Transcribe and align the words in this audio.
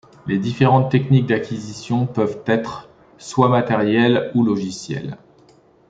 Les 0.25 0.39
différentes 0.39 0.89
techniques 0.89 1.27
d'acquisition 1.27 2.07
peuvent 2.07 2.41
être 2.47 2.89
soit 3.19 3.49
matérielles 3.49 4.31
ou 4.33 4.43
logicielles. 4.43 5.19